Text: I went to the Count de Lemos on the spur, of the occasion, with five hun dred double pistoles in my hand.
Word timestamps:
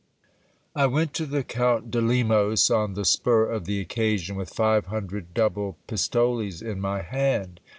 I 0.75 0.87
went 0.87 1.13
to 1.13 1.27
the 1.27 1.43
Count 1.43 1.91
de 1.91 2.01
Lemos 2.01 2.71
on 2.71 2.95
the 2.95 3.05
spur, 3.05 3.45
of 3.45 3.65
the 3.65 3.79
occasion, 3.79 4.35
with 4.35 4.49
five 4.49 4.87
hun 4.87 5.05
dred 5.05 5.31
double 5.35 5.77
pistoles 5.85 6.59
in 6.63 6.79
my 6.81 7.03
hand. 7.03 7.59